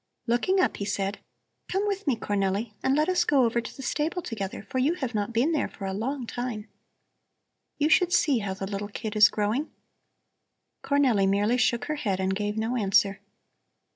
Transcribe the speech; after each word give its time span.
Looking 0.25 0.59
up 0.59 0.77
he 0.77 0.85
said: 0.85 1.19
"Come 1.69 1.85
with 1.85 2.07
me, 2.07 2.15
Cornelli, 2.15 2.73
and 2.81 2.95
let 2.95 3.07
us 3.07 3.23
go 3.23 3.43
over 3.45 3.61
to 3.61 3.75
the 3.77 3.83
stable 3.83 4.23
together, 4.23 4.63
for 4.63 4.79
you 4.79 4.95
have 4.95 5.13
not 5.13 5.31
been 5.31 5.51
there 5.51 5.67
for 5.67 5.85
a 5.85 5.93
long 5.93 6.25
time. 6.25 6.67
You 7.77 7.87
should 7.87 8.11
see 8.11 8.39
how 8.39 8.55
the 8.55 8.65
little 8.65 8.87
kid 8.87 9.15
is 9.15 9.29
growing." 9.29 9.71
Cornelli 10.83 11.27
merely 11.29 11.57
shook 11.57 11.85
her 11.85 11.97
head 11.97 12.19
and 12.19 12.35
gave 12.35 12.57
no 12.57 12.75
answer. 12.75 13.19